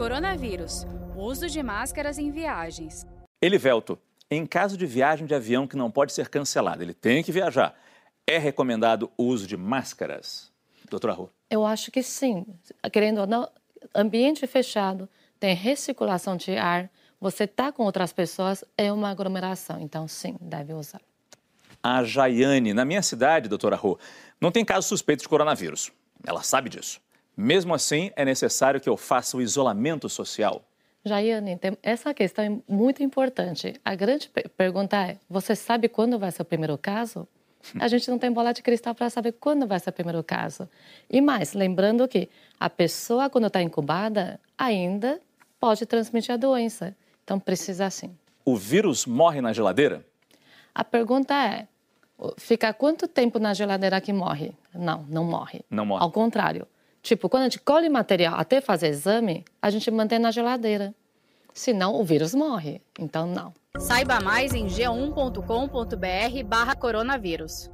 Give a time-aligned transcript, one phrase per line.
[0.00, 0.86] Coronavírus.
[1.14, 3.06] Uso de máscaras em viagens.
[3.38, 3.98] Elivelto,
[4.30, 7.78] em caso de viagem de avião que não pode ser cancelada, ele tem que viajar.
[8.26, 10.50] É recomendado o uso de máscaras?
[10.88, 11.28] Doutora Rô.
[11.50, 12.46] Eu acho que sim.
[12.90, 13.46] Querendo ou não,
[13.94, 15.06] ambiente fechado,
[15.38, 16.88] tem recirculação de ar,
[17.20, 19.78] você está com outras pessoas, é uma aglomeração.
[19.82, 21.02] Então, sim, deve usar.
[21.82, 23.98] A Jaiane, na minha cidade, doutora Rô,
[24.40, 25.92] não tem caso suspeito de coronavírus.
[26.26, 27.02] Ela sabe disso.
[27.40, 30.62] Mesmo assim, é necessário que eu faça o isolamento social.
[31.02, 33.80] Jaiane, essa questão é muito importante.
[33.82, 37.26] A grande pergunta é: você sabe quando vai ser o primeiro caso?
[37.78, 40.68] A gente não tem bola de cristal para saber quando vai ser o primeiro caso.
[41.08, 45.18] E mais, lembrando que a pessoa, quando está incubada, ainda
[45.58, 46.94] pode transmitir a doença.
[47.24, 48.14] Então, precisa sim.
[48.44, 50.04] O vírus morre na geladeira?
[50.74, 51.66] A pergunta é:
[52.36, 54.52] fica quanto tempo na geladeira que morre?
[54.74, 55.62] Não, não morre.
[55.70, 56.02] Não morre.
[56.02, 56.66] Ao contrário.
[57.02, 60.94] Tipo, quando a gente colhe material até fazer exame, a gente mantém na geladeira.
[61.52, 62.80] Senão o vírus morre.
[62.98, 63.52] Então, não.
[63.78, 67.70] Saiba mais em g1.com.br barra coronavírus.